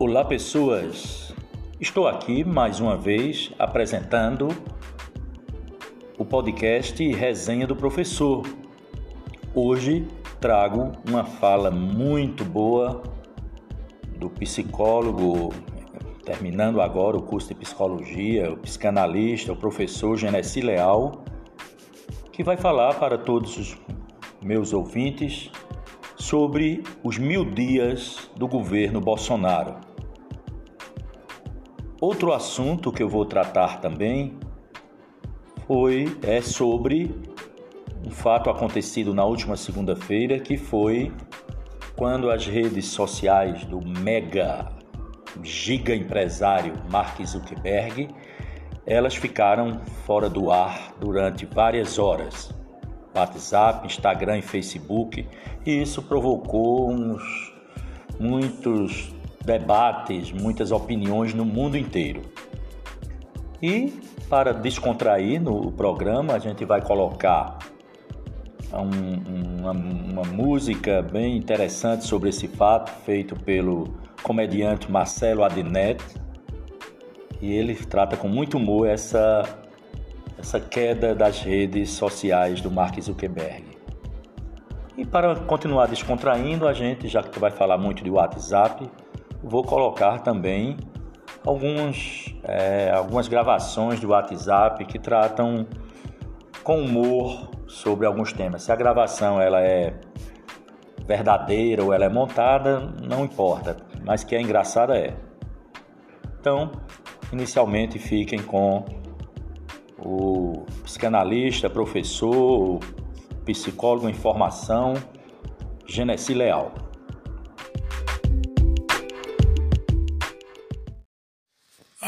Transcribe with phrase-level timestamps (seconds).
[0.00, 1.34] Olá, pessoas!
[1.80, 4.46] Estou aqui mais uma vez apresentando
[6.16, 8.46] o podcast Resenha do Professor.
[9.52, 10.06] Hoje
[10.40, 13.02] trago uma fala muito boa
[14.16, 15.52] do psicólogo,
[16.24, 21.24] terminando agora o curso de psicologia, o psicanalista, o professor Genesi Leal,
[22.30, 23.76] que vai falar para todos os
[24.40, 25.50] meus ouvintes
[26.14, 29.87] sobre os mil dias do governo Bolsonaro.
[32.00, 34.38] Outro assunto que eu vou tratar também
[35.66, 37.12] foi é sobre
[38.06, 41.12] um fato acontecido na última segunda-feira, que foi
[41.96, 44.68] quando as redes sociais do mega
[45.42, 48.08] giga empresário Mark Zuckerberg,
[48.86, 52.54] elas ficaram fora do ar durante várias horas.
[53.14, 55.26] WhatsApp, Instagram e Facebook,
[55.66, 57.52] e isso provocou uns
[58.20, 59.12] muitos
[59.48, 62.20] debates, muitas opiniões no mundo inteiro.
[63.62, 67.56] E para descontrair no programa, a gente vai colocar
[68.74, 73.88] um, uma, uma música bem interessante sobre esse fato, feito pelo
[74.22, 76.04] comediante Marcelo Adnet.
[77.40, 79.44] E ele trata com muito humor essa,
[80.38, 83.64] essa queda das redes sociais do Mark Zuckerberg.
[84.94, 88.90] E para continuar descontraindo, a gente, já que vai falar muito de WhatsApp,
[89.42, 90.76] vou colocar também
[91.44, 95.66] alguns, é, algumas gravações do WhatsApp que tratam
[96.62, 98.62] com humor sobre alguns temas.
[98.62, 99.94] Se a gravação ela é
[101.06, 105.16] verdadeira ou ela é montada, não importa, mas que é engraçada é.
[106.38, 106.70] Então,
[107.32, 108.84] inicialmente fiquem com
[109.98, 112.78] o psicanalista, professor,
[113.44, 114.94] psicólogo em formação,
[115.86, 116.87] Genesi Leal.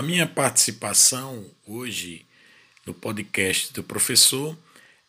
[0.00, 2.24] A minha participação hoje
[2.86, 4.56] no podcast do professor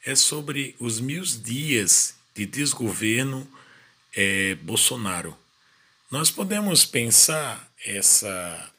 [0.05, 3.49] é sobre os mil dias de desgoverno
[4.13, 5.33] é, Bolsonaro.
[6.11, 8.69] Nós podemos pensar essa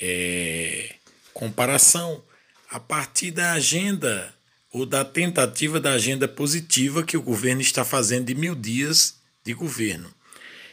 [0.00, 0.94] é,
[1.34, 2.24] comparação
[2.70, 4.34] a partir da agenda
[4.72, 9.52] ou da tentativa da agenda positiva que o governo está fazendo de mil dias de
[9.52, 10.10] governo.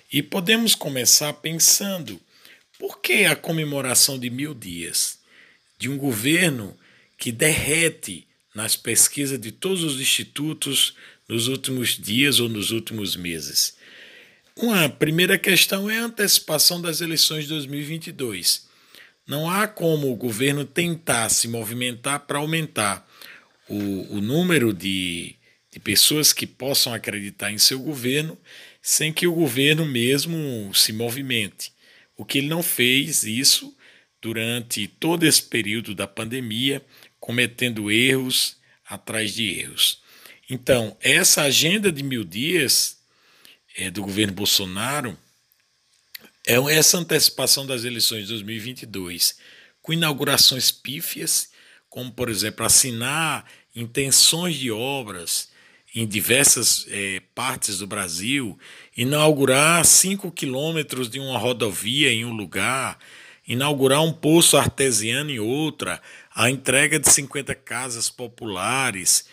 [0.09, 2.21] E podemos começar pensando
[2.81, 5.19] por que a comemoração de mil dias
[5.77, 6.75] de um governo
[7.15, 10.95] que derrete nas pesquisas de todos os institutos
[11.29, 13.77] nos últimos dias ou nos últimos meses?
[14.55, 18.67] Uma primeira questão é a antecipação das eleições de 2022.
[19.27, 23.07] Não há como o governo tentar se movimentar para aumentar
[23.69, 25.35] o, o número de,
[25.71, 28.35] de pessoas que possam acreditar em seu governo
[28.81, 31.71] sem que o governo mesmo se movimente.
[32.21, 33.75] O que ele não fez isso
[34.21, 36.85] durante todo esse período da pandemia,
[37.19, 40.03] cometendo erros atrás de erros.
[40.47, 42.99] Então, essa agenda de mil dias
[43.75, 45.17] é, do governo Bolsonaro
[46.45, 49.39] é essa antecipação das eleições de 2022,
[49.81, 51.49] com inaugurações pífias,
[51.89, 55.49] como, por exemplo, assinar intenções de obras
[55.93, 58.57] em diversas é, partes do Brasil,
[58.95, 62.97] inaugurar 5 quilômetros de uma rodovia em um lugar,
[63.45, 66.01] inaugurar um poço artesiano em outra,
[66.33, 69.25] a entrega de 50 casas populares.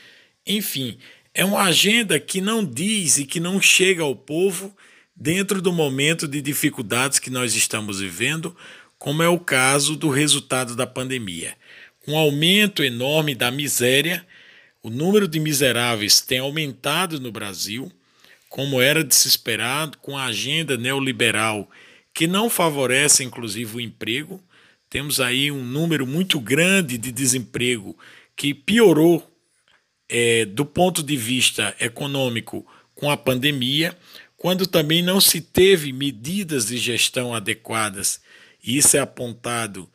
[0.45, 0.99] Enfim,
[1.33, 4.77] é uma agenda que não diz e que não chega ao povo
[5.15, 8.57] dentro do momento de dificuldades que nós estamos vivendo,
[8.99, 11.55] como é o caso do resultado da pandemia.
[12.07, 14.27] Um aumento enorme da miséria,
[14.89, 17.93] o número de miseráveis tem aumentado no Brasil,
[18.49, 21.69] como era de se esperar, com a agenda neoliberal
[22.15, 24.43] que não favorece inclusive o emprego.
[24.89, 27.97] Temos aí um número muito grande de desemprego
[28.35, 29.31] que piorou
[30.09, 33.95] é, do ponto de vista econômico com a pandemia,
[34.39, 38.23] quando também não se teve medidas de gestão adequadas.
[38.65, 39.87] Isso é apontado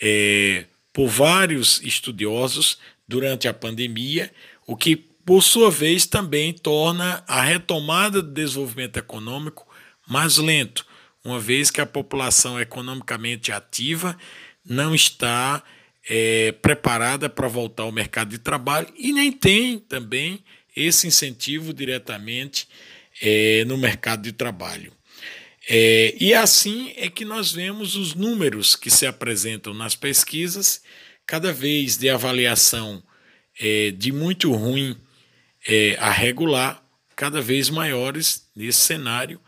[0.00, 4.32] é, por vários estudiosos durante a pandemia,
[4.66, 9.66] o que, por sua vez, também torna a retomada do desenvolvimento econômico
[10.06, 10.86] mais lento,
[11.24, 14.16] uma vez que a população economicamente ativa
[14.64, 15.62] não está
[16.08, 20.44] é, preparada para voltar ao mercado de trabalho e nem tem também
[20.76, 22.68] esse incentivo diretamente
[23.20, 24.92] é, no mercado de trabalho.
[25.68, 30.82] É, e assim é que nós vemos os números que se apresentam nas pesquisas,
[31.26, 33.02] cada vez de avaliação
[33.58, 34.96] é, de muito ruim
[35.66, 36.82] é, a regular,
[37.16, 39.40] cada vez maiores nesse cenário,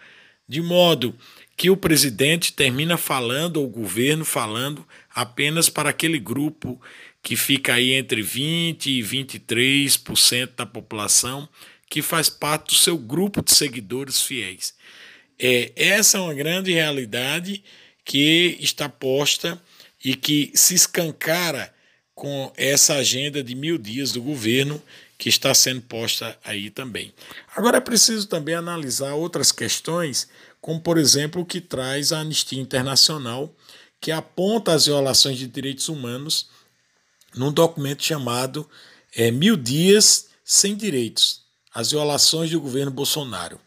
[0.48, 1.14] de modo
[1.56, 6.80] que o presidente termina falando, ou o governo falando, apenas para aquele grupo
[7.22, 11.48] que fica aí entre 20% e 23% da população,
[11.90, 14.74] que faz parte do seu grupo de seguidores fiéis.
[15.38, 17.62] É, essa é uma grande realidade
[18.04, 19.60] que está posta
[20.08, 21.70] e que se escancara
[22.14, 24.82] com essa agenda de mil dias do governo
[25.18, 27.12] que está sendo posta aí também.
[27.54, 30.26] Agora é preciso também analisar outras questões,
[30.62, 33.54] como por exemplo o que traz a Anistia Internacional,
[34.00, 36.48] que aponta as violações de direitos humanos
[37.36, 38.66] num documento chamado
[39.14, 41.42] é, Mil Dias Sem Direitos,
[41.74, 43.60] as violações do governo Bolsonaro,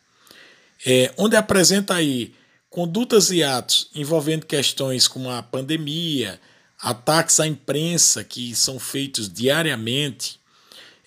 [0.88, 2.34] é, onde apresenta aí
[2.72, 6.40] condutas e atos envolvendo questões como a pandemia,
[6.80, 10.40] ataques à imprensa que são feitos diariamente,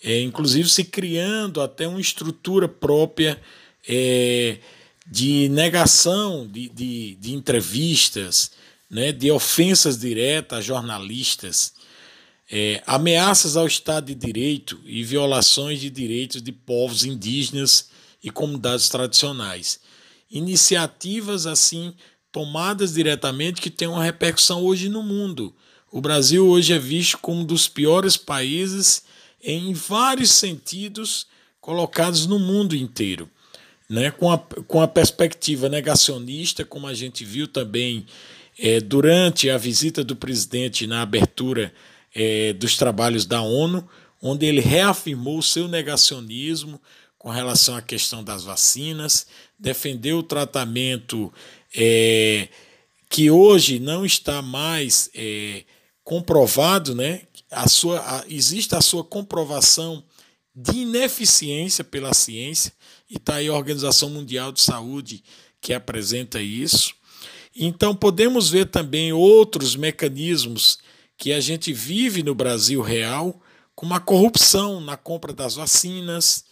[0.03, 3.41] é, inclusive se criando até uma estrutura própria
[3.89, 4.59] é,
[5.07, 8.53] de negação de, de, de entrevistas,
[8.89, 11.73] né, de ofensas diretas a jornalistas,
[12.51, 17.89] é, ameaças ao Estado de Direito e violações de direitos de povos indígenas
[18.23, 19.81] e comunidades tradicionais.
[20.35, 21.95] Iniciativas assim
[22.33, 25.55] tomadas diretamente que têm uma repercussão hoje no mundo.
[25.93, 29.05] O Brasil hoje é visto como um dos piores países
[29.41, 31.29] em vários sentidos
[31.61, 33.31] colocados no mundo inteiro.
[33.89, 38.07] Né, com, a, com a perspectiva negacionista, como a gente viu também
[38.59, 41.73] é, durante a visita do presidente na abertura
[42.13, 43.87] é, dos trabalhos da ONU,
[44.21, 46.81] onde ele reafirmou seu negacionismo
[47.25, 49.27] com relação à questão das vacinas,
[49.59, 51.33] defendeu o tratamento
[51.75, 52.51] é,
[53.09, 55.65] que hoje não está mais é,
[56.05, 60.05] comprovado, né, a sua, a, existe a sua comprovação
[60.55, 62.75] de ineficiência pela ciência,
[63.09, 65.25] e está aí a Organização Mundial de Saúde
[65.63, 66.93] que apresenta isso.
[67.57, 70.79] Então, podemos ver também outros mecanismos
[71.17, 73.41] que a gente vive no Brasil real,
[73.75, 76.45] como a corrupção na compra das vacinas,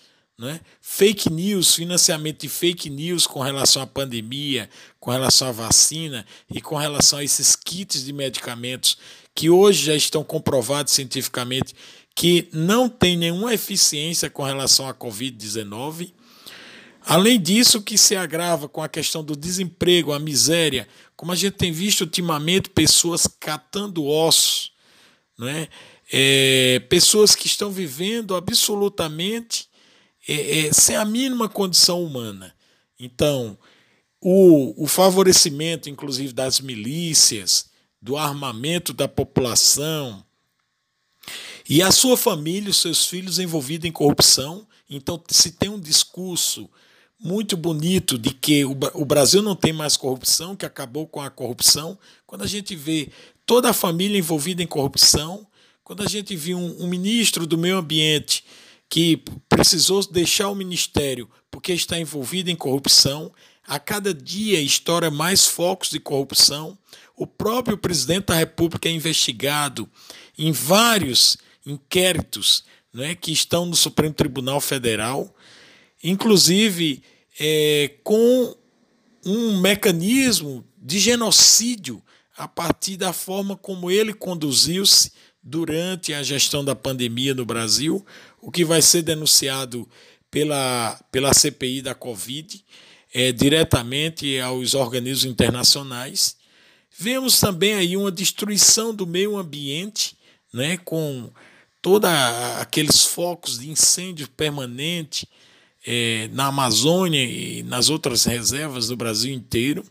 [0.42, 0.60] né?
[0.80, 4.68] fake news, financiamento de fake news com relação à pandemia,
[4.98, 8.98] com relação à vacina e com relação a esses kits de medicamentos
[9.32, 11.74] que hoje já estão comprovados cientificamente
[12.14, 16.12] que não tem nenhuma eficiência com relação à Covid-19.
[17.06, 21.54] Além disso, que se agrava com a questão do desemprego, a miséria, como a gente
[21.54, 24.72] tem visto ultimamente pessoas catando ossos,
[25.38, 25.68] né?
[26.12, 29.71] É, pessoas que estão vivendo absolutamente
[30.26, 32.54] é, é, sem a mínima condição humana.
[32.98, 33.58] Então,
[34.20, 37.70] o, o favorecimento, inclusive, das milícias,
[38.00, 40.24] do armamento da população
[41.69, 44.66] e a sua família, os seus filhos envolvidos em corrupção.
[44.88, 46.69] Então, se tem um discurso
[47.19, 51.96] muito bonito de que o Brasil não tem mais corrupção, que acabou com a corrupção,
[52.26, 53.10] quando a gente vê
[53.46, 55.46] toda a família envolvida em corrupção,
[55.84, 58.44] quando a gente viu um, um ministro do meio ambiente
[58.92, 63.32] que precisou deixar o ministério porque está envolvido em corrupção,
[63.66, 66.76] a cada dia estoura mais focos de corrupção.
[67.16, 69.88] O próprio presidente da República é investigado
[70.36, 75.34] em vários inquéritos né, que estão no Supremo Tribunal Federal,
[76.04, 77.02] inclusive
[77.40, 78.54] é, com
[79.24, 82.02] um mecanismo de genocídio
[82.36, 85.12] a partir da forma como ele conduziu-se
[85.43, 88.05] durante a gestão da pandemia no Brasil,
[88.41, 89.89] o que vai ser denunciado
[90.31, 92.65] pela, pela CPI da Covid
[93.13, 96.37] é, diretamente aos organismos internacionais.
[96.96, 100.17] Vemos também aí uma destruição do meio ambiente,
[100.53, 101.31] né, com
[101.81, 102.08] todos
[102.61, 105.29] aqueles focos de incêndio permanente
[105.84, 109.84] é, na Amazônia e nas outras reservas do Brasil inteiro.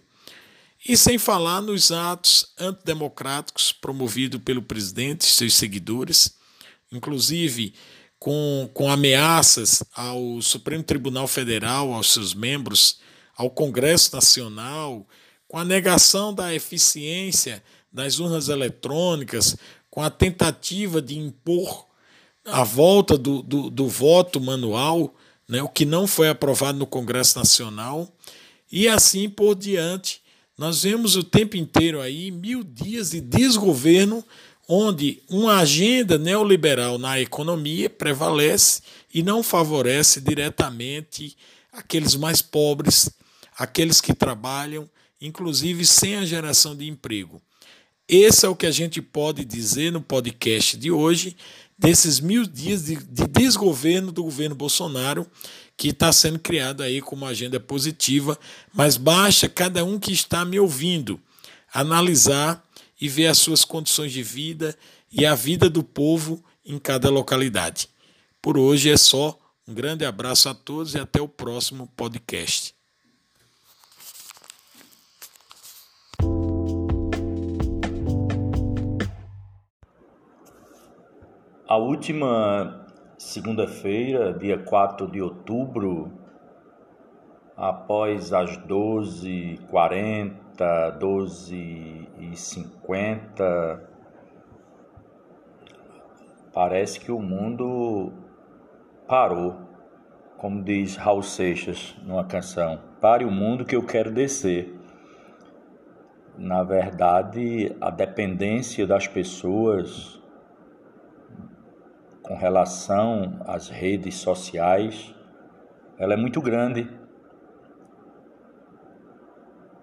[0.88, 6.36] E sem falar nos atos antidemocráticos promovidos pelo presidente e seus seguidores,
[6.92, 7.74] inclusive
[8.18, 13.00] com, com ameaças ao Supremo Tribunal Federal, aos seus membros,
[13.36, 15.08] ao Congresso Nacional,
[15.48, 19.56] com a negação da eficiência das urnas eletrônicas,
[19.90, 21.88] com a tentativa de impor
[22.46, 25.14] a volta do, do, do voto manual,
[25.48, 28.12] né, o que não foi aprovado no Congresso Nacional,
[28.72, 30.21] e assim por diante.
[30.62, 34.24] Nós vemos o tempo inteiro aí mil dias de desgoverno,
[34.70, 41.36] onde uma agenda neoliberal na economia prevalece e não favorece diretamente
[41.74, 43.10] aqueles mais pobres,
[43.58, 44.88] aqueles que trabalham,
[45.20, 47.42] inclusive sem a geração de emprego.
[48.08, 51.36] Esse é o que a gente pode dizer no podcast de hoje,
[51.82, 55.26] desses mil dias de, de desgoverno do governo Bolsonaro,
[55.76, 58.38] que está sendo criado aí como agenda positiva,
[58.72, 61.20] mas basta cada um que está me ouvindo
[61.74, 62.64] analisar
[63.00, 64.78] e ver as suas condições de vida
[65.12, 67.90] e a vida do povo em cada localidade.
[68.40, 69.38] Por hoje é só.
[69.68, 72.76] Um grande abraço a todos e até o próximo podcast.
[81.72, 82.84] A última
[83.18, 86.12] segunda-feira, dia 4 de outubro,
[87.56, 90.36] após as 12h40,
[91.00, 93.80] 12h50,
[96.54, 98.12] parece que o mundo
[99.08, 99.56] parou,
[100.38, 102.82] como diz Raul Seixas numa canção.
[103.00, 104.78] Pare o mundo que eu quero descer.
[106.38, 110.21] Na verdade, a dependência das pessoas
[112.32, 115.14] com relação às redes sociais,
[115.98, 116.90] ela é muito grande.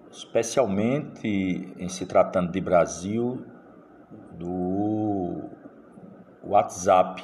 [0.09, 1.27] Especialmente
[1.77, 3.45] em se tratando de Brasil,
[4.31, 5.47] do
[6.43, 7.23] WhatsApp.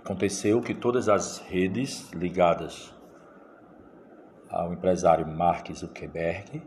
[0.00, 2.92] Aconteceu que todas as redes ligadas
[4.50, 6.60] ao empresário Mark Zuckerberg,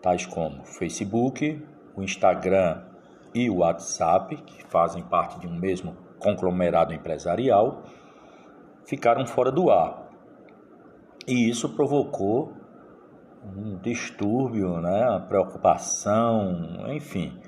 [0.00, 1.62] tais como Facebook,
[1.94, 2.95] o Instagram
[3.36, 7.82] e o WhatsApp, que fazem parte de um mesmo conglomerado empresarial,
[8.86, 10.08] ficaram fora do ar.
[11.28, 12.54] E isso provocou
[13.44, 17.38] um distúrbio, né, uma preocupação, enfim.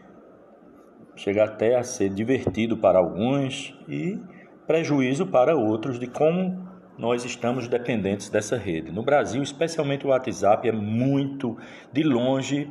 [1.17, 4.21] Chega até a ser divertido para alguns e
[4.67, 6.69] prejuízo para outros de como
[6.99, 8.93] nós estamos dependentes dessa rede.
[8.93, 11.57] No Brasil, especialmente o WhatsApp, é muito
[11.91, 12.71] de longe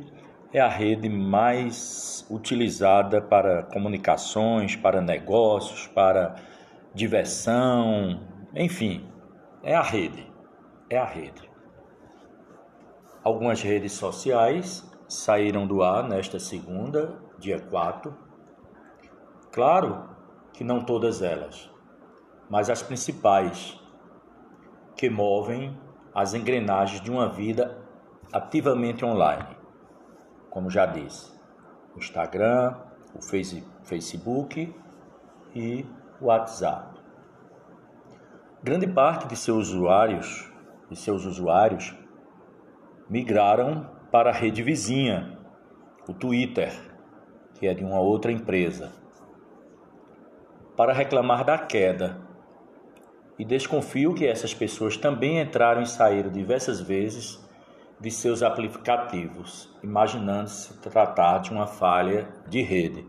[0.52, 6.36] é a rede mais utilizada para comunicações, para negócios, para
[6.94, 8.20] diversão,
[8.54, 9.06] enfim,
[9.62, 10.26] é a rede.
[10.88, 11.48] É a rede.
[13.22, 18.16] Algumas redes sociais saíram do ar nesta segunda, dia 4.
[19.52, 20.08] Claro
[20.54, 21.70] que não todas elas,
[22.48, 23.78] mas as principais
[24.96, 25.78] que movem
[26.14, 27.78] as engrenagens de uma vida
[28.32, 29.47] ativamente online
[30.50, 31.32] como já disse,
[31.94, 32.76] o Instagram,
[33.14, 33.22] o
[33.82, 34.74] Facebook
[35.54, 35.86] e
[36.20, 36.98] o WhatsApp.
[38.62, 40.50] Grande parte de seus usuários,
[40.90, 41.94] de seus usuários
[43.08, 45.38] migraram para a rede vizinha,
[46.08, 46.72] o Twitter,
[47.54, 48.92] que é de uma outra empresa,
[50.76, 52.26] para reclamar da queda.
[53.38, 57.47] E desconfio que essas pessoas também entraram e saíram diversas vezes
[58.00, 63.06] de seus aplicativos, imaginando se tratar de uma falha de rede.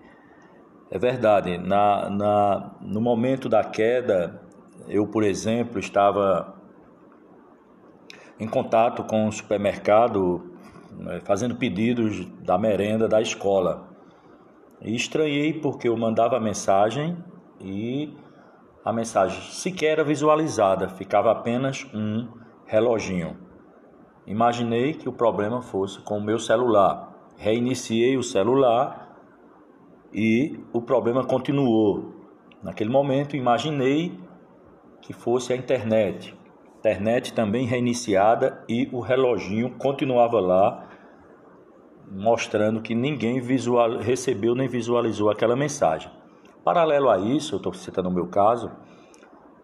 [0.89, 4.41] É verdade, na, na, no momento da queda,
[4.87, 6.59] eu, por exemplo, estava
[8.39, 10.51] em contato com o supermercado,
[10.91, 13.87] né, fazendo pedidos da merenda da escola.
[14.81, 17.17] E estranhei porque eu mandava mensagem
[17.59, 18.17] e
[18.83, 22.27] a mensagem sequer era visualizada, ficava apenas um
[22.65, 23.48] reloginho.
[24.29, 27.11] Imaginei que o problema fosse com o meu celular.
[27.35, 29.17] Reiniciei o celular
[30.13, 32.13] e o problema continuou.
[32.61, 34.19] Naquele momento, imaginei
[35.01, 36.37] que fosse a internet.
[36.77, 40.87] Internet também reiniciada e o reloginho continuava lá,
[42.11, 46.11] mostrando que ninguém visual, recebeu nem visualizou aquela mensagem.
[46.63, 48.71] Paralelo a isso, eu estou citando o meu caso,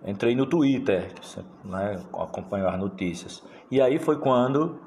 [0.05, 1.11] entrei no Twitter,
[1.63, 3.43] né, acompanho as notícias.
[3.71, 4.79] E aí foi quando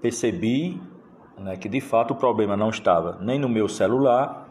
[0.00, 0.80] percebi
[1.38, 4.48] né, que de fato o problema não estava nem no meu celular,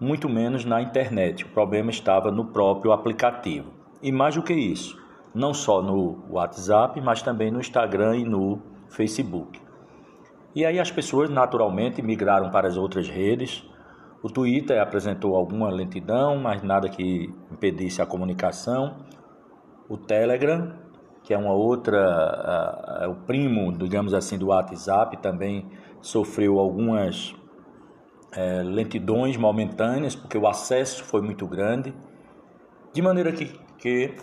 [0.00, 1.44] muito menos na internet.
[1.44, 3.72] O problema estava no próprio aplicativo.
[4.02, 5.00] E mais do que isso,
[5.34, 9.60] não só no WhatsApp, mas também no Instagram e no Facebook.
[10.54, 13.68] E aí as pessoas naturalmente migraram para as outras redes,
[14.24, 19.04] o Twitter apresentou alguma lentidão, mas nada que impedisse a comunicação.
[19.86, 20.78] O Telegram,
[21.22, 25.68] que é uma outra, uh, o primo, digamos assim, do WhatsApp, também
[26.00, 31.94] sofreu algumas uh, lentidões momentâneas, porque o acesso foi muito grande,
[32.94, 34.16] de maneira que, que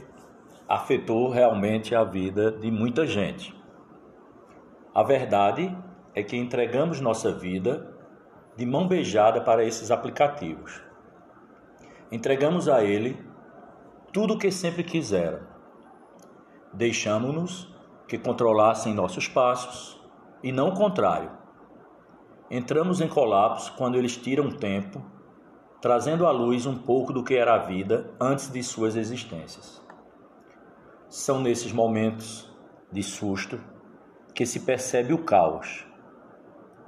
[0.67, 3.55] afetou realmente a vida de muita gente.
[4.95, 5.77] A verdade
[6.15, 8.00] é que entregamos nossa vida
[8.55, 10.81] de mão beijada para esses aplicativos.
[12.11, 13.17] Entregamos a ele
[14.11, 15.39] tudo o que sempre quiseram.
[16.73, 17.73] Deixamos-nos
[18.07, 20.01] que controlassem nossos passos
[20.43, 21.31] e não o contrário.
[22.49, 25.01] Entramos em colapso quando eles tiram tempo
[25.81, 29.81] trazendo à luz um pouco do que era a vida antes de suas existências.
[31.09, 32.47] São nesses momentos
[32.91, 33.59] de susto
[34.35, 35.87] que se percebe o caos,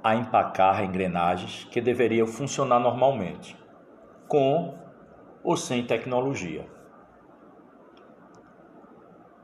[0.04, 3.56] a empacar engrenagens que deveriam funcionar normalmente,
[4.28, 4.78] com
[5.42, 6.68] ou sem tecnologia.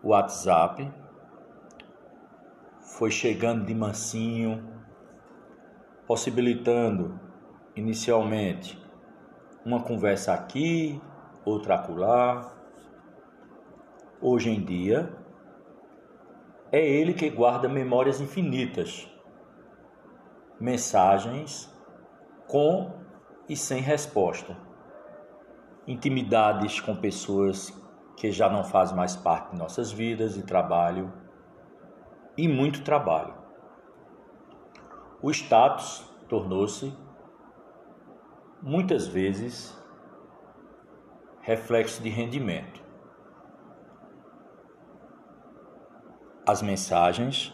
[0.02, 0.92] O WhatsApp
[2.80, 4.62] foi chegando de mansinho,
[6.06, 7.18] possibilitando
[7.74, 8.78] inicialmente
[9.64, 11.00] uma conversa aqui,
[11.42, 12.52] outra acolá.
[14.20, 15.10] Hoje em dia,
[16.70, 19.10] é ele que guarda memórias infinitas,
[20.60, 21.74] mensagens
[22.46, 23.00] com
[23.48, 24.56] e sem resposta,
[25.86, 27.72] intimidades com pessoas
[28.16, 31.10] que já não fazem mais parte de nossas vidas e trabalho
[32.36, 33.34] e muito trabalho.
[35.22, 36.94] O status tornou-se,
[38.62, 39.76] muitas vezes,
[41.40, 42.82] reflexo de rendimento.
[46.46, 47.52] As mensagens,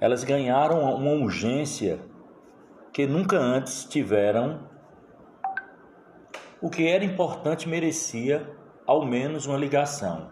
[0.00, 2.00] elas ganharam uma urgência
[2.90, 4.60] que nunca antes tiveram.
[6.60, 8.50] O que era importante merecia
[8.86, 10.30] ao menos uma ligação.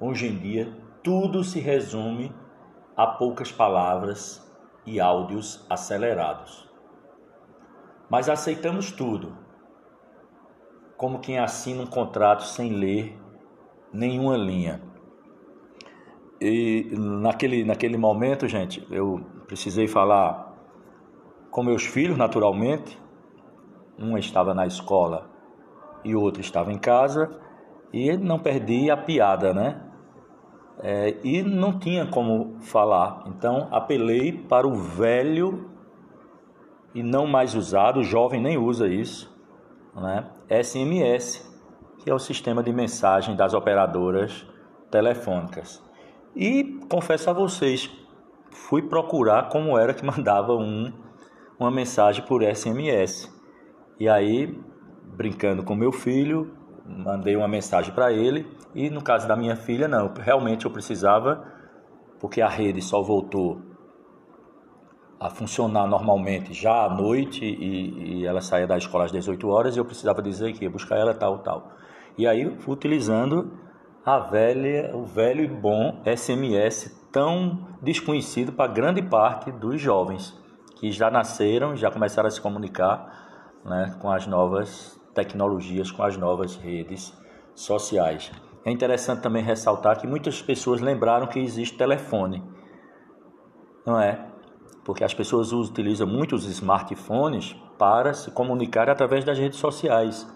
[0.00, 2.32] Hoje em dia, tudo se resume
[2.96, 4.46] a poucas palavras
[4.86, 6.68] e áudios acelerados.
[8.08, 9.36] Mas aceitamos tudo,
[10.96, 13.20] como quem assina um contrato sem ler
[13.92, 14.87] nenhuma linha.
[16.40, 20.54] E naquele, naquele momento, gente, eu precisei falar
[21.50, 22.98] com meus filhos, naturalmente.
[23.98, 25.28] Um estava na escola
[26.04, 27.36] e outro estava em casa.
[27.92, 29.88] E não perdi a piada, né?
[30.80, 33.24] é, e não tinha como falar.
[33.26, 35.70] Então apelei para o velho
[36.94, 39.34] e não mais usado, o jovem nem usa isso,
[39.94, 40.26] né?
[40.62, 41.46] SMS,
[41.98, 44.46] que é o sistema de mensagem das operadoras
[44.90, 45.82] telefônicas.
[46.40, 47.90] E confesso a vocês,
[48.52, 50.92] fui procurar como era que mandava um,
[51.58, 53.28] uma mensagem por SMS.
[53.98, 54.56] E aí,
[55.16, 59.88] brincando com meu filho, mandei uma mensagem para ele e no caso da minha filha
[59.88, 61.44] não, realmente eu precisava
[62.20, 63.60] porque a rede só voltou
[65.18, 69.74] a funcionar normalmente já à noite e, e ela saía da escola às 18 horas
[69.74, 71.72] e eu precisava dizer que ia buscar ela tal tal.
[72.16, 73.67] E aí utilizando
[74.08, 80.34] a velha, o velho e bom SMS tão desconhecido para grande parte dos jovens
[80.76, 86.16] que já nasceram, já começaram a se comunicar né, com as novas tecnologias, com as
[86.16, 87.12] novas redes
[87.54, 88.32] sociais.
[88.64, 92.42] É interessante também ressaltar que muitas pessoas lembraram que existe telefone,
[93.84, 94.26] não é?
[94.86, 100.26] Porque as pessoas utilizam muitos smartphones para se comunicar através das redes sociais.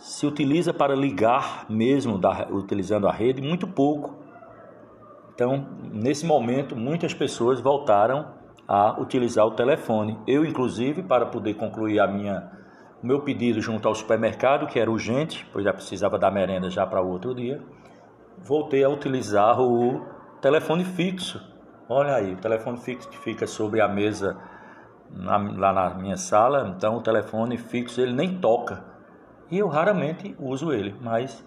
[0.00, 4.18] Se utiliza para ligar mesmo, da, utilizando a rede, muito pouco.
[5.34, 8.28] Então, nesse momento, muitas pessoas voltaram
[8.66, 10.18] a utilizar o telefone.
[10.26, 12.50] Eu, inclusive, para poder concluir a minha
[13.02, 16.86] o meu pedido junto ao supermercado, que era urgente, pois já precisava da merenda já
[16.86, 17.62] para o outro dia,
[18.38, 20.06] voltei a utilizar o
[20.40, 21.42] telefone fixo.
[21.88, 24.38] Olha aí, o telefone fixo que fica sobre a mesa
[25.10, 28.89] na, lá na minha sala, então o telefone fixo ele nem toca.
[29.50, 31.44] E eu raramente uso ele, mas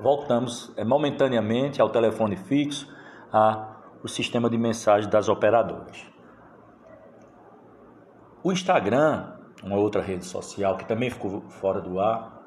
[0.00, 2.92] voltamos é, momentaneamente ao telefone fixo,
[3.30, 6.06] ao sistema de mensagem das operadoras.
[8.42, 12.42] O Instagram uma outra rede social que também ficou fora do ar,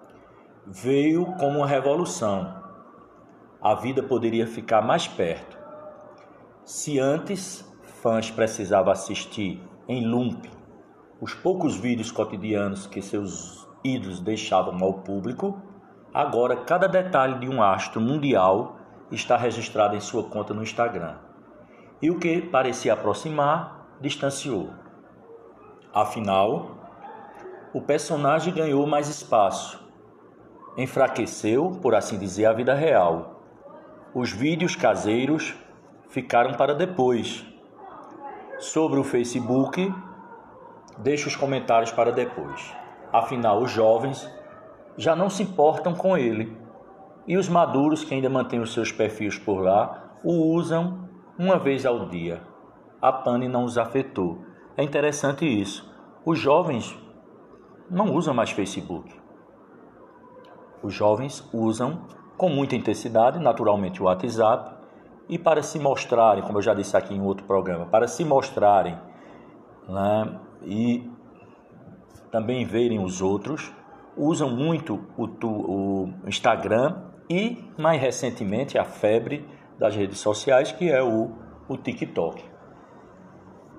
[0.65, 2.63] veio como uma revolução.
[3.61, 5.57] A vida poderia ficar mais perto.
[6.63, 7.67] Se antes
[8.01, 10.49] fãs precisavam assistir em loop
[11.19, 15.61] os poucos vídeos cotidianos que seus ídolos deixavam ao público,
[16.13, 18.77] agora cada detalhe de um astro mundial
[19.11, 21.15] está registrado em sua conta no Instagram.
[22.01, 24.69] E o que parecia aproximar, distanciou.
[25.93, 26.77] Afinal,
[27.73, 29.83] o personagem ganhou mais espaço.
[30.77, 33.41] Enfraqueceu, por assim dizer, a vida real.
[34.13, 35.55] Os vídeos caseiros
[36.09, 37.45] ficaram para depois.
[38.59, 39.93] Sobre o Facebook,
[40.97, 42.75] deixo os comentários para depois.
[43.11, 44.29] Afinal, os jovens
[44.97, 46.57] já não se importam com ele.
[47.27, 51.85] E os maduros que ainda mantêm os seus perfis por lá o usam uma vez
[51.85, 52.41] ao dia.
[53.01, 54.39] A pane não os afetou.
[54.75, 55.89] É interessante isso.
[56.25, 56.97] Os jovens
[57.89, 59.13] não usam mais Facebook.
[60.81, 62.01] Os jovens usam
[62.37, 64.75] com muita intensidade, naturalmente, o WhatsApp,
[65.27, 68.97] e para se mostrarem, como eu já disse aqui em outro programa, para se mostrarem
[69.87, 71.09] né, e
[72.31, 73.73] também verem os outros,
[74.15, 81.03] usam muito o, o Instagram e, mais recentemente, a febre das redes sociais, que é
[81.03, 81.31] o,
[81.67, 82.43] o TikTok.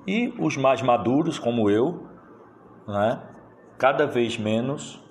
[0.07, 2.07] E os mais maduros, como eu,
[2.87, 3.23] né,
[3.77, 5.03] cada vez menos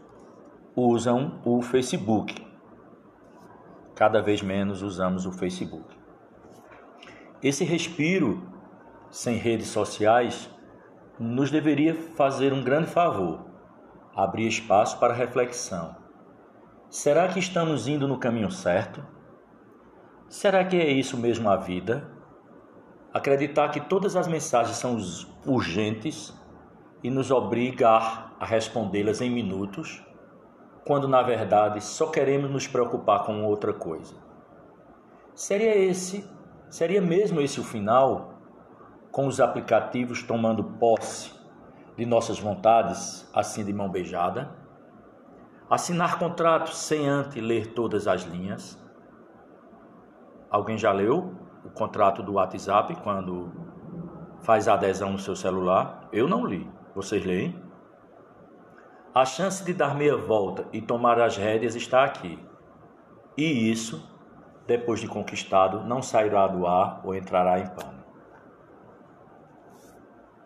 [0.76, 2.46] usam o Facebook.
[3.96, 5.96] Cada vez menos usamos o Facebook.
[7.42, 8.42] Esse respiro
[9.10, 10.50] sem redes sociais
[11.20, 13.46] nos deveria fazer um grande favor,
[14.16, 15.96] abrir espaço para reflexão.
[16.90, 19.04] Será que estamos indo no caminho certo?
[20.30, 22.10] Será que é isso mesmo a vida?
[23.14, 24.98] Acreditar que todas as mensagens são
[25.46, 26.34] urgentes
[27.04, 30.04] e nos obrigar a respondê-las em minutos,
[30.86, 34.16] quando na verdade só queremos nos preocupar com outra coisa.
[35.34, 36.28] Seria esse,
[36.70, 38.37] seria mesmo esse o final
[39.18, 41.32] com os aplicativos tomando posse
[41.96, 44.52] de nossas vontades, assim de mão beijada,
[45.68, 48.80] assinar contratos sem antes ler todas as linhas.
[50.52, 51.34] Alguém já leu
[51.66, 53.52] o contrato do WhatsApp quando
[54.42, 56.08] faz adesão no seu celular?
[56.14, 56.70] Eu não li.
[56.94, 57.60] Vocês leem?
[59.16, 62.38] A chance de dar meia volta e tomar as rédeas está aqui.
[63.36, 64.08] E isso,
[64.68, 67.97] depois de conquistado, não sairá do ar ou entrará em pânico.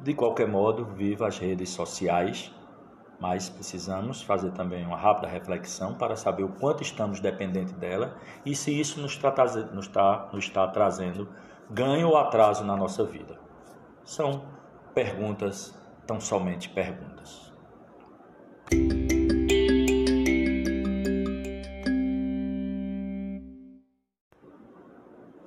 [0.02, 2.52] De qualquer modo, viva as redes sociais,
[3.20, 8.56] mas precisamos fazer também uma rápida reflexão para saber o quanto estamos dependentes dela e
[8.56, 9.32] se isso nos está,
[9.72, 11.30] nos está, nos está trazendo
[11.70, 13.40] ganho ou atraso na nossa vida.
[14.04, 14.44] São
[14.96, 17.54] perguntas, tão somente perguntas.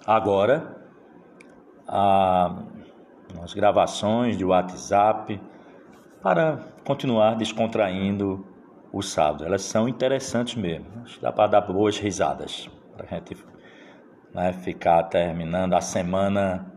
[0.07, 0.77] Agora,
[1.89, 2.55] a
[3.43, 5.41] as gravações de WhatsApp,
[6.23, 8.47] para continuar descontraindo
[8.93, 9.45] o sábado.
[9.45, 10.87] Elas são interessantes mesmo.
[11.21, 12.69] Dá para dar boas risadas.
[12.97, 13.37] Para a gente
[14.33, 16.73] né, ficar terminando a semana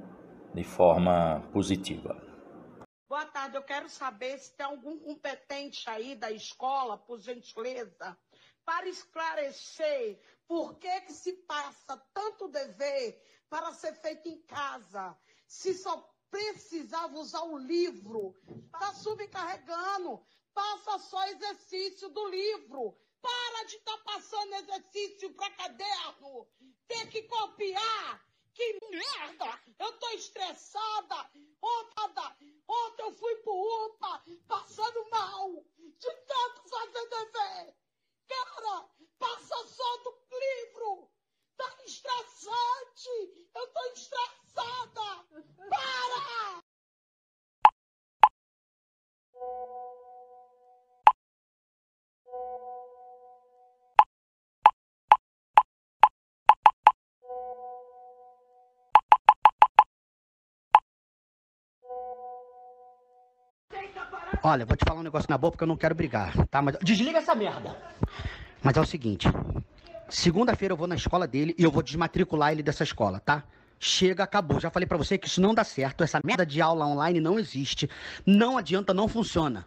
[0.53, 2.21] de forma positiva.
[3.07, 8.17] Boa tarde, eu quero saber se tem algum competente aí da escola, por gentileza,
[8.65, 15.15] para esclarecer por que, que se passa tanto dever para ser feito em casa,
[15.47, 18.35] se só precisava usar o livro.
[18.65, 20.25] Está subcarregando.
[20.53, 22.97] Passa só exercício do livro.
[23.21, 26.47] Para de estar tá passando exercício para caderno.
[26.87, 28.25] Tem que copiar.
[28.53, 29.61] Que merda!
[29.77, 31.29] Eu tô estressada.
[31.61, 35.63] Ontem, ontem eu fui pro UPA passando mal.
[35.77, 37.75] De tanto fazer dever.
[38.27, 41.11] Cara, passa só do livro.
[41.55, 43.49] Tá estressante.
[43.53, 44.46] Eu tô estressada.
[44.57, 45.07] Para!
[64.43, 66.61] Olha, vou te falar um negócio na boca porque eu não quero brigar, tá?
[66.61, 67.75] Mas desliga essa merda.
[68.63, 69.27] Mas é o seguinte,
[70.09, 73.43] segunda-feira eu vou na escola dele e eu vou desmatricular ele dessa escola, tá?
[73.79, 74.59] Chega, acabou.
[74.59, 76.03] Já falei para você que isso não dá certo.
[76.03, 77.89] Essa merda de aula online não existe.
[78.25, 79.65] Não adianta, não funciona.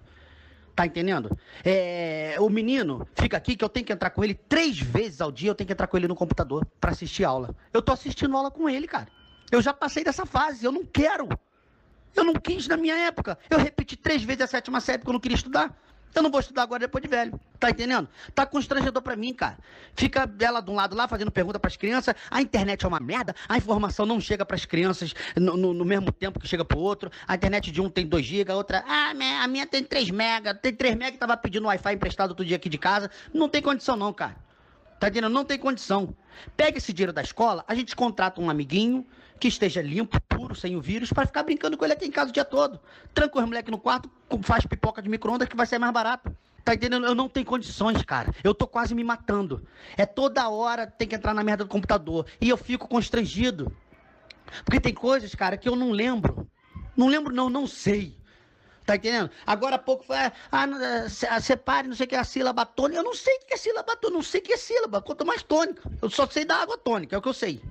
[0.75, 1.37] Tá entendendo?
[1.65, 5.31] É, o menino fica aqui que eu tenho que entrar com ele três vezes ao
[5.31, 5.51] dia.
[5.51, 7.55] Eu tenho que entrar com ele no computador para assistir aula.
[7.73, 9.09] Eu tô assistindo aula com ele, cara.
[9.51, 10.65] Eu já passei dessa fase.
[10.65, 11.29] Eu não quero.
[12.15, 13.39] Eu não quis na minha época.
[13.49, 15.77] Eu repeti três vezes a sétima série porque eu não queria estudar.
[16.15, 17.39] Eu não vou estudar agora depois de velho.
[17.59, 18.09] Tá entendendo?
[18.35, 19.59] Tá constrangedor para mim, cara.
[19.95, 22.15] Fica ela de um lado lá fazendo pergunta para as crianças.
[22.31, 23.35] A internet é uma merda.
[23.49, 26.79] A informação não chega para as crianças no, no, no, mesmo tempo que chega pro
[26.79, 27.11] outro.
[27.29, 29.11] A internet de um tem 2 GB, a outra, ah,
[29.43, 30.55] a minha tem 3 mega.
[30.55, 33.11] Tem 3 mega que tava pedindo Wi-Fi emprestado outro dia aqui de casa.
[33.33, 34.37] Não tem condição não, cara.
[34.99, 35.33] Tá entendendo?
[35.33, 36.15] Não tem condição.
[36.57, 39.07] Pega esse dinheiro da escola, a gente contrata um amiguinho
[39.41, 42.31] que esteja limpo, puro, sem o vírus, para ficar brincando com ele aqui em casa
[42.31, 42.79] o dia todo.
[43.15, 44.11] Tranca os moleques no quarto,
[44.43, 46.31] faz pipoca de micro-ondas que vai ser mais barato.
[46.63, 47.07] Tá entendendo?
[47.07, 48.35] Eu não tenho condições, cara.
[48.45, 49.67] Eu tô quase me matando.
[49.97, 52.27] É toda hora tem que entrar na merda do computador.
[52.39, 53.75] E eu fico constrangido.
[54.63, 56.47] Porque tem coisas, cara, que eu não lembro.
[56.95, 58.15] Não lembro, não, não sei.
[58.85, 59.31] Tá entendendo?
[59.47, 63.01] Agora há pouco foi, ah, ah separe, não sei o que é a sílaba tônica.
[63.01, 65.25] Eu não sei o que é sílaba tônica, não sei o que é sílaba, quanto
[65.25, 65.91] mais tônica.
[66.03, 67.63] Eu só sei da água tônica, é o que eu sei.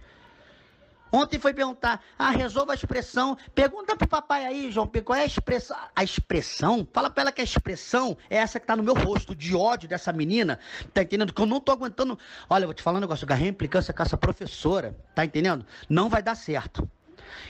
[1.11, 3.37] Ontem foi perguntar, ah, resolva a expressão.
[3.55, 5.77] Pergunta pro papai aí, João P, qual é a expressão?
[5.95, 6.87] A expressão?
[6.93, 9.89] Fala pra ela que a expressão é essa que tá no meu rosto, de ódio
[9.89, 10.59] dessa menina.
[10.93, 11.33] Tá entendendo?
[11.33, 12.17] Que eu não tô aguentando.
[12.49, 15.65] Olha, eu vou te falar um negócio, eu agarrei implicância com essa professora, tá entendendo?
[15.89, 16.89] Não vai dar certo.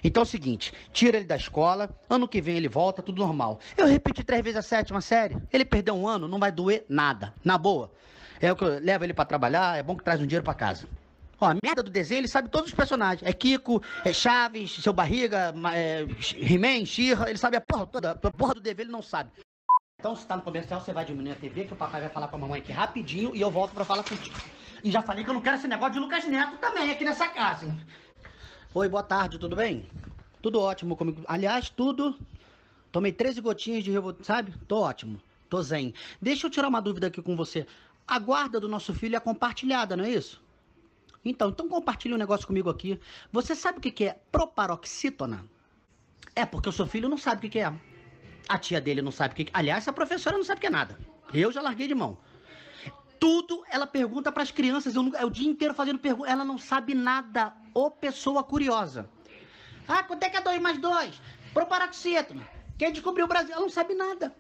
[0.04, 3.60] Então é o seguinte, tira ele da escola, ano que vem ele volta, tudo normal.
[3.78, 7.34] Eu repeti três vezes a sétima série, ele perdeu um ano, não vai doer nada,
[7.44, 7.92] na boa.
[8.42, 10.54] É o que eu levo ele para trabalhar, é bom que traz um dinheiro para
[10.54, 10.88] casa.
[11.42, 13.28] Ó, a merda do desenho, ele sabe todos os personagens.
[13.28, 16.02] É Kiko, é Chaves, Seu Barriga, é,
[16.36, 18.12] He-Man, She-Ra, ele sabe a porra toda.
[18.12, 19.32] A porra do dever ele não sabe.
[20.00, 22.28] Então, se tá no comercial, você vai diminuir a TV, que o papai vai falar
[22.30, 24.36] com a mamãe aqui rapidinho e eu volto para falar contigo.
[24.84, 27.28] E já falei que eu não quero esse negócio de Lucas Neto também aqui nessa
[27.28, 27.66] casa.
[27.66, 27.82] Hein?
[28.74, 29.90] Oi, boa tarde, tudo bem?
[30.42, 31.22] Tudo ótimo comigo.
[31.28, 32.18] Aliás, tudo.
[32.92, 34.54] Tomei 13 gotinhas de revolta, sabe?
[34.68, 35.22] Tô ótimo.
[35.50, 35.94] Tô zen.
[36.22, 37.68] Deixa eu tirar uma dúvida aqui com você.
[38.08, 40.42] A guarda do nosso filho é compartilhada, não é isso?
[41.24, 43.00] Então, então compartilhe um negócio comigo aqui.
[43.32, 45.46] Você sabe o que é proparoxítona?
[46.36, 47.74] É porque o seu filho não sabe o que é.
[48.48, 49.46] A tia dele não sabe o que é.
[49.54, 50.98] Aliás, a professora não sabe o que é nada.
[51.34, 52.18] Eu já larguei de mão.
[53.20, 54.96] Tudo ela pergunta para as crianças.
[54.96, 56.32] Eu, é o dia inteiro fazendo perguntas.
[56.32, 57.54] Ela não sabe nada.
[57.74, 59.10] Ô pessoa curiosa.
[59.88, 61.22] Ah, quanto é que é 2 mais 2?
[61.54, 62.48] Proparoxítona.
[62.78, 63.52] Quem descobriu o Brasil?
[63.52, 64.34] Ela não sabe nada.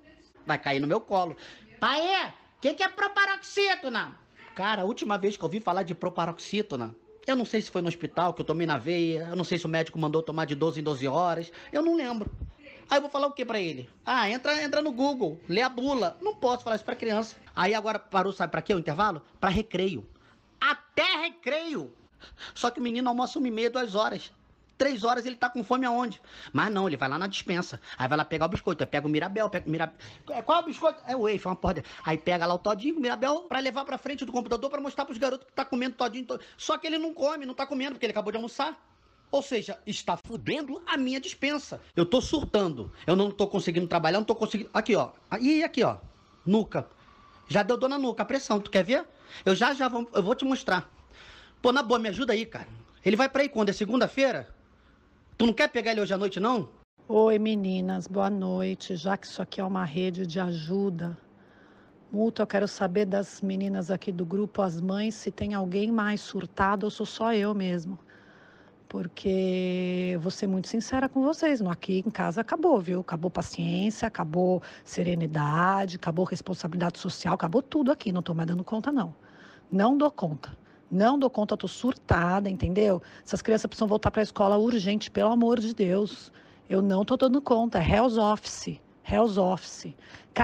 [0.45, 1.35] Vai cair no meu colo.
[1.79, 4.17] Pai, o que, que é proparoxítona?
[4.59, 6.93] Cara, a última vez que eu ouvi falar de proparoxítona,
[7.25, 9.57] eu não sei se foi no hospital que eu tomei na veia, eu não sei
[9.57, 12.29] se o médico mandou tomar de 12 em 12 horas, eu não lembro.
[12.89, 13.89] Aí eu vou falar o que para ele?
[14.05, 16.17] Ah, entra, entra no Google, lê a bula.
[16.21, 17.37] Não posso falar isso para criança.
[17.55, 19.21] Aí agora parou, sabe para quê o intervalo?
[19.39, 20.05] Para recreio.
[20.59, 21.93] Até recreio.
[22.53, 24.29] Só que o menino almoça uma e meia, duas horas.
[24.79, 26.21] Três horas ele tá com fome aonde?
[26.53, 27.81] Mas não, ele vai lá na dispensa.
[27.97, 28.81] Aí vai lá pegar o biscoito.
[28.81, 29.95] Aí pega o Mirabel, pega o Mirabel.
[30.29, 31.03] É, qual é o biscoito?
[31.05, 31.83] É o Wafe, uma porra.
[32.05, 35.03] Aí pega lá o todinho, o Mirabel, pra levar pra frente do computador pra mostrar
[35.03, 36.25] pros garotos que tá comendo todinho.
[36.25, 36.49] Todinho.
[36.57, 38.81] Só que ele não come, não tá comendo, porque ele acabou de almoçar.
[39.29, 41.81] Ou seja, está fudendo a minha dispensa.
[41.93, 42.89] Eu tô surtando.
[43.05, 44.69] Eu não tô conseguindo trabalhar, não tô conseguindo.
[44.73, 45.11] Aqui, ó.
[45.41, 45.97] E aqui, ó.
[46.45, 46.87] Nuca.
[47.49, 48.61] Já deu dor na nuca, a pressão.
[48.61, 49.05] Tu quer ver?
[49.43, 50.89] Eu já já vou, eu vou te mostrar.
[51.61, 52.67] Pô, na boa, me ajuda aí, cara.
[53.05, 53.67] Ele vai pra aí quando?
[53.67, 54.58] É segunda-feira?
[55.39, 56.67] Tu não quer pegar ele hoje à noite, não?
[57.07, 58.97] Oi, meninas, boa noite.
[58.97, 61.17] Já que isso aqui é uma rede de ajuda,
[62.11, 66.19] multa, eu quero saber das meninas aqui do grupo, as mães, se tem alguém mais
[66.19, 67.97] surtado ou sou só eu mesmo.
[68.89, 72.99] Porque vou ser muito sincera com vocês, aqui em casa acabou, viu?
[72.99, 78.91] Acabou paciência, acabou serenidade, acabou responsabilidade social, acabou tudo aqui, não estou mais dando conta,
[78.91, 79.15] não.
[79.71, 80.58] Não dou conta.
[80.91, 83.01] Não dou conta, tô surtada, entendeu?
[83.23, 86.31] Essas crianças precisam voltar para a escola urgente, pelo amor de Deus.
[86.67, 87.79] Eu não tô dando conta.
[87.79, 88.79] É Hell's Office.
[89.03, 89.93] Hell's Office.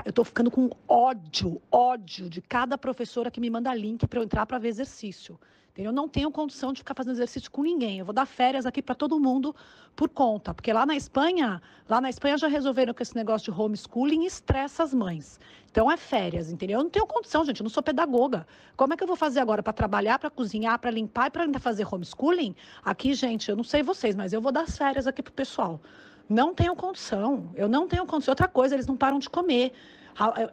[0.03, 4.23] Eu tô ficando com ódio, ódio de cada professora que me manda link para eu
[4.23, 5.39] entrar para ver exercício.
[5.77, 7.99] Eu não tenho condição de ficar fazendo exercício com ninguém.
[7.99, 9.53] Eu vou dar férias aqui para todo mundo
[9.93, 13.59] por conta, porque lá na Espanha, lá na Espanha já resolveram que esse negócio de
[13.59, 15.37] homeschooling estressa as mães.
[15.69, 16.79] Então é férias, entendeu?
[16.79, 18.47] Eu não tenho condição, gente, eu não sou pedagoga.
[18.77, 21.43] Como é que eu vou fazer agora para trabalhar, para cozinhar, para limpar e para
[21.43, 22.55] ainda fazer homeschooling?
[22.81, 25.81] Aqui, gente, eu não sei vocês, mas eu vou dar as férias aqui pro pessoal.
[26.29, 27.51] Não tenho condição.
[27.53, 28.31] Eu não tenho condição.
[28.31, 29.73] Outra coisa, eles não param de comer.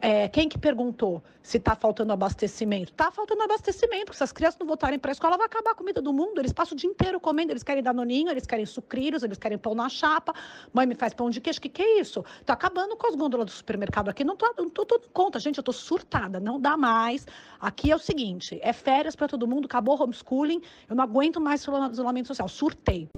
[0.01, 2.91] É, quem que perguntou se está faltando abastecimento?
[2.91, 5.75] Está faltando abastecimento, porque se as crianças não voltarem para a escola, vai acabar a
[5.75, 6.39] comida do mundo.
[6.39, 9.73] Eles passam o dia inteiro comendo, eles querem danoninho, eles querem sucrilhos, eles querem pão
[9.73, 10.33] na chapa.
[10.73, 12.25] Mãe me faz pão de queijo, que, que é isso?
[12.41, 14.53] Está acabando com as gôndolas do supermercado aqui, não estou
[14.85, 15.39] dando conta.
[15.39, 17.25] Gente, eu estou surtada, não dá mais.
[17.59, 21.61] Aqui é o seguinte, é férias para todo mundo, acabou homeschooling, eu não aguento mais
[21.61, 23.09] isolamento social, surtei.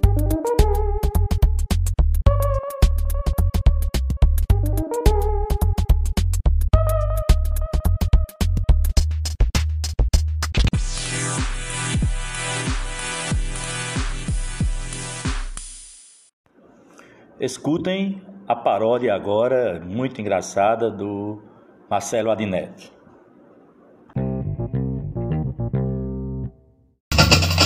[17.38, 21.42] Escutem a paródia agora, muito engraçada, do
[21.90, 22.90] Marcelo Adnet.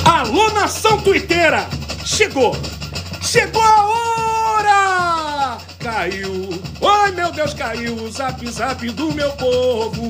[0.04, 1.68] Alô, nação tuiteira!
[2.04, 2.52] Chegou!
[3.22, 5.58] Chegou a hora!
[5.78, 6.48] Caiu!
[6.84, 10.00] Ai, meu Deus, caiu o zap zap do meu povo!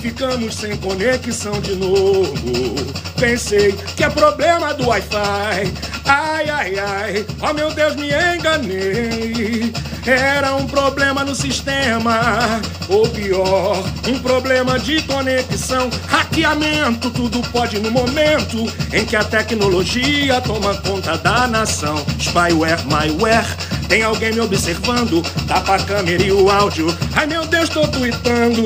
[0.00, 2.34] Ficamos sem conexão de novo.
[3.18, 5.93] Pensei que é problema do Wi-Fi.
[6.06, 9.72] Ai, ai, ai, oh meu Deus, me enganei.
[10.06, 17.10] Era um problema no sistema, ou pior, um problema de conexão, hackeamento.
[17.10, 22.04] Tudo pode no momento em que a tecnologia toma conta da nação.
[22.20, 23.46] Spyware, myware,
[23.88, 25.22] tem alguém me observando?
[25.46, 26.86] Tapa a câmera e o áudio.
[27.14, 28.64] Ai meu Deus, tô tweetando.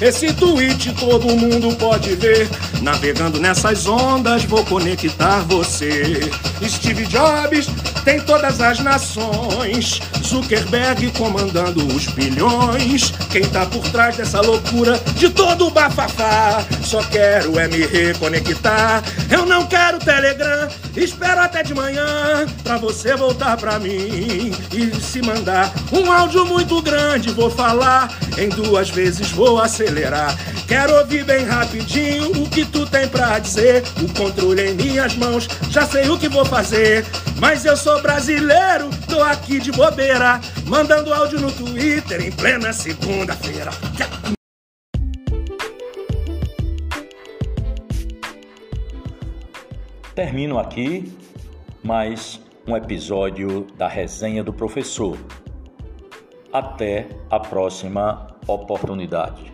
[0.00, 2.48] Esse tweet todo mundo pode ver.
[2.82, 6.30] Navegando nessas ondas, vou conectar você.
[6.62, 7.66] Steve Jobs
[8.04, 10.00] tem todas as nações.
[10.22, 13.12] Zuckerberg comandando os bilhões.
[13.30, 16.64] Quem tá por trás dessa loucura de todo o bafafá?
[16.82, 19.02] Só quero é me reconectar.
[19.30, 20.68] Eu não quero Telegram.
[20.96, 26.80] Espero até de manhã pra você voltar pra mim e se mandar um áudio muito
[26.82, 27.30] grande.
[27.30, 30.36] Vou falar em duas vezes, vou acelerar.
[30.68, 33.82] Quero ouvir bem rapidinho o que tu tem pra dizer.
[34.00, 37.04] O controle em minhas mãos, já sei o que vou fazer.
[37.38, 43.70] Mas eu sou brasileiro, tô aqui de bobeira, mandando áudio no Twitter em plena segunda-feira.
[50.14, 51.12] Termino aqui
[51.82, 55.18] mais um episódio da resenha do professor.
[56.52, 59.53] Até a próxima oportunidade.